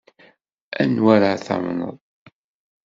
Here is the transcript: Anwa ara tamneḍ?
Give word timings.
Anwa 0.81 1.11
ara 1.15 1.31
tamneḍ? 1.45 1.97